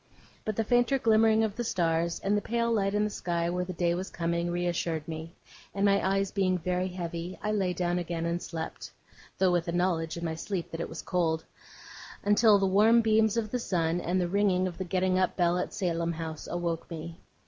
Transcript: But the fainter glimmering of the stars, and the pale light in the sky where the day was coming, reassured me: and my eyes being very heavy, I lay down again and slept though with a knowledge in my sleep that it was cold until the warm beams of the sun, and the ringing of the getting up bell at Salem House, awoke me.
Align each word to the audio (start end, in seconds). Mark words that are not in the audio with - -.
But 0.45 0.55
the 0.55 0.63
fainter 0.63 0.97
glimmering 0.97 1.43
of 1.43 1.55
the 1.55 1.63
stars, 1.63 2.19
and 2.21 2.35
the 2.35 2.41
pale 2.41 2.73
light 2.73 2.95
in 2.95 3.03
the 3.03 3.09
sky 3.11 3.51
where 3.51 3.65
the 3.65 3.71
day 3.73 3.93
was 3.93 4.09
coming, 4.09 4.49
reassured 4.49 5.07
me: 5.07 5.35
and 5.75 5.85
my 5.85 6.03
eyes 6.03 6.31
being 6.31 6.57
very 6.57 6.87
heavy, 6.87 7.37
I 7.43 7.51
lay 7.51 7.73
down 7.73 7.99
again 7.99 8.25
and 8.25 8.41
slept 8.41 8.89
though 9.37 9.51
with 9.51 9.67
a 9.67 9.71
knowledge 9.71 10.17
in 10.17 10.25
my 10.25 10.33
sleep 10.33 10.71
that 10.71 10.81
it 10.81 10.89
was 10.89 11.03
cold 11.03 11.45
until 12.23 12.57
the 12.57 12.65
warm 12.65 13.01
beams 13.01 13.37
of 13.37 13.51
the 13.51 13.59
sun, 13.59 14.01
and 14.01 14.19
the 14.19 14.27
ringing 14.27 14.67
of 14.67 14.79
the 14.79 14.85
getting 14.85 15.19
up 15.19 15.35
bell 15.37 15.59
at 15.59 15.71
Salem 15.71 16.13
House, 16.13 16.47
awoke 16.47 16.89
me. 16.89 17.19